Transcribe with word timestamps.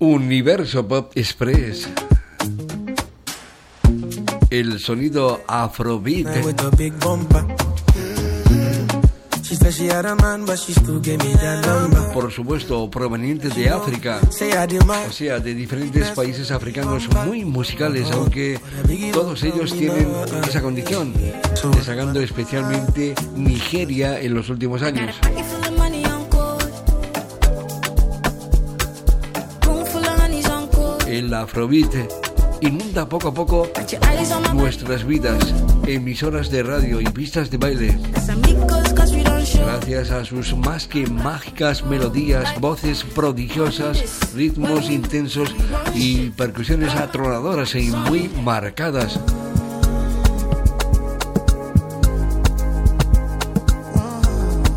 Universo 0.00 0.88
Pop 0.88 1.12
Express. 1.14 1.86
El 4.48 4.80
sonido 4.80 5.42
Afrobeat. 5.46 6.42
Por 12.14 12.32
supuesto, 12.32 12.90
proveniente 12.90 13.50
de 13.50 13.68
África, 13.68 14.20
o 14.26 15.12
sea, 15.12 15.38
de 15.38 15.54
diferentes 15.54 16.08
países 16.12 16.50
africanos 16.50 17.06
muy 17.26 17.44
musicales, 17.44 18.10
aunque 18.10 18.58
todos 19.12 19.42
ellos 19.42 19.70
tienen 19.74 20.08
esa 20.48 20.62
condición, 20.62 21.12
destacando 21.74 22.20
especialmente 22.20 23.14
Nigeria 23.36 24.18
en 24.18 24.32
los 24.32 24.48
últimos 24.48 24.80
años. 24.80 25.14
Afrobeat 31.40 31.94
inunda 32.60 33.08
poco 33.08 33.28
a 33.28 33.34
poco 33.34 33.70
nuestras 34.52 35.06
vidas, 35.06 35.54
emisoras 35.86 36.50
de 36.50 36.62
radio 36.62 37.00
y 37.00 37.04
pistas 37.04 37.50
de 37.50 37.56
baile. 37.56 37.98
Gracias 39.54 40.10
a 40.10 40.24
sus 40.26 40.54
más 40.54 40.86
que 40.86 41.06
mágicas 41.06 41.82
melodías, 41.82 42.60
voces 42.60 43.04
prodigiosas, 43.04 44.34
ritmos 44.34 44.90
intensos 44.90 45.54
y 45.94 46.28
percusiones 46.30 46.94
atronadoras 46.94 47.74
y 47.74 47.90
muy 47.90 48.28
marcadas. 48.28 49.18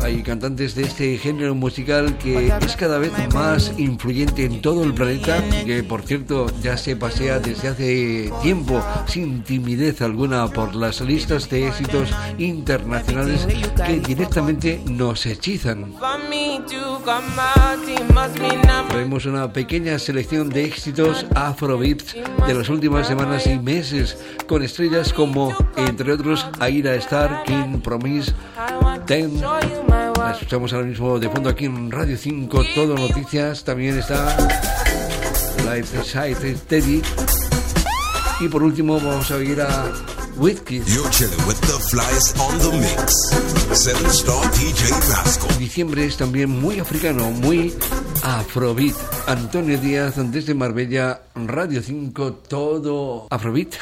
Hay 0.00 0.21
cantantes 0.22 0.74
de 0.74 0.82
este 0.82 1.18
género 1.18 1.54
musical 1.54 2.16
que 2.18 2.48
es 2.48 2.76
cada 2.76 2.98
vez 2.98 3.12
más 3.34 3.72
influyente 3.78 4.44
en 4.44 4.62
todo 4.62 4.84
el 4.84 4.94
planeta, 4.94 5.42
que 5.64 5.82
por 5.82 6.02
cierto 6.02 6.46
ya 6.62 6.76
se 6.76 6.96
pasea 6.96 7.38
desde 7.38 7.68
hace 7.68 8.32
tiempo 8.42 8.82
sin 9.06 9.42
timidez 9.42 10.02
alguna 10.02 10.48
por 10.48 10.74
las 10.74 11.00
listas 11.00 11.48
de 11.50 11.68
éxitos 11.68 12.10
internacionales 12.38 13.46
que 13.86 14.00
directamente 14.00 14.80
nos 14.86 15.26
hechizan. 15.26 15.94
Traemos 18.88 19.26
una 19.26 19.52
pequeña 19.52 19.98
selección 19.98 20.48
de 20.48 20.64
éxitos 20.64 21.26
afrobeat 21.34 22.02
de 22.46 22.54
las 22.54 22.68
últimas 22.68 23.06
semanas 23.06 23.46
y 23.46 23.58
meses, 23.58 24.16
con 24.46 24.62
estrellas 24.62 25.12
como, 25.12 25.54
entre 25.76 26.12
otros, 26.12 26.46
Aira 26.60 26.94
Star, 26.94 27.42
King 27.44 27.80
Promise, 27.80 28.32
Ten. 29.06 29.40
La 30.32 30.38
escuchamos 30.38 30.72
ahora 30.72 30.86
mismo 30.86 31.18
de 31.18 31.28
fondo 31.28 31.50
aquí 31.50 31.66
en 31.66 31.90
Radio 31.90 32.16
5, 32.16 32.64
Todo 32.74 32.96
Noticias. 32.96 33.64
También 33.64 33.98
está 33.98 34.34
Life 35.58 36.02
Side 36.04 36.54
Teddy. 36.66 37.02
Y 38.40 38.48
por 38.48 38.62
último, 38.62 38.98
vamos 38.98 39.30
a 39.30 39.38
ir 39.40 39.60
a 39.60 39.92
Whitkid. 40.38 40.84
Diciembre 45.58 46.06
es 46.06 46.16
también 46.16 46.48
muy 46.48 46.78
africano, 46.78 47.30
muy 47.30 47.74
afrobeat. 48.22 48.96
Antonio 49.26 49.78
Díaz 49.78 50.14
desde 50.32 50.54
Marbella, 50.54 51.20
Radio 51.34 51.82
5, 51.82 52.32
todo 52.48 53.26
afrobeat. 53.28 53.74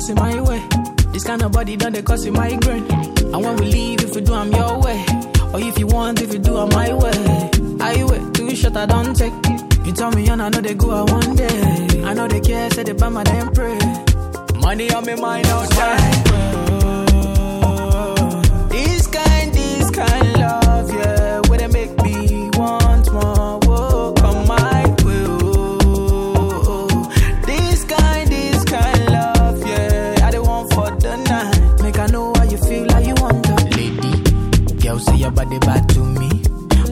Passing 0.00 0.14
my 0.14 0.40
way. 0.40 0.62
This 1.12 1.24
kind 1.24 1.42
of 1.42 1.52
body 1.52 1.76
done 1.76 1.92
they 1.92 2.02
cause 2.02 2.26
my 2.26 2.48
migraine. 2.48 2.90
And 2.90 3.44
when 3.44 3.56
we 3.56 3.66
leave, 3.66 4.02
if 4.02 4.14
we 4.14 4.22
do, 4.22 4.32
I'm 4.32 4.50
your 4.50 4.80
way. 4.80 5.04
Or 5.52 5.60
if 5.60 5.78
you 5.78 5.86
want, 5.86 6.22
if 6.22 6.32
you 6.32 6.38
do, 6.38 6.56
I'm 6.56 6.68
my 6.70 6.92
way. 6.94 7.50
I 7.80 8.04
wait, 8.04 8.34
too 8.34 8.54
short, 8.56 8.76
I 8.76 8.86
don't 8.86 9.14
take. 9.14 9.34
You 9.84 9.92
tell 9.92 10.10
me, 10.12 10.26
and 10.28 10.40
I 10.40 10.48
know 10.48 10.60
they 10.60 10.74
go 10.74 10.90
out 10.92 11.10
one 11.10 11.36
day. 11.36 12.02
I 12.04 12.14
know 12.14 12.28
they 12.28 12.40
care, 12.40 12.70
say 12.70 12.82
they 12.82 12.92
buy 12.92 13.08
my 13.08 13.24
damn 13.24 13.52
pray. 13.52 13.78
Money 14.60 14.90
on 14.90 15.04
me 15.04 15.16
mind 15.16 15.46
outside. 15.46 16.39
You 32.50 32.58
feel, 32.58 32.90
how 32.90 32.98
you 32.98 33.14
want. 33.14 33.48
Lady, 33.76 34.12
girl, 34.82 34.98
say 34.98 35.16
your 35.16 35.30
body 35.30 35.58
bad 35.60 35.88
to 35.90 36.00
me. 36.00 36.42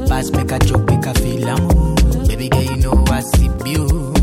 Pass 0.06 0.30
make 0.30 0.52
a 0.52 0.58
joke, 0.60 0.86
make 0.86 1.06
a 1.06 1.14
feel 1.14 1.48
am. 1.48 1.94
Baby 2.26 2.48
girl, 2.48 2.62
you 2.62 2.76
know 2.76 3.04
I 3.08 3.20
see 3.20 3.48
beauty. 3.64 4.18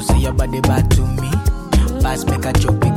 Say 0.00 0.18
your 0.18 0.32
body 0.32 0.60
bad 0.60 0.90
to 0.92 1.02
me. 1.02 1.30
Pass 2.02 2.24
make 2.24 2.44
a 2.46 2.52
joke. 2.54 2.89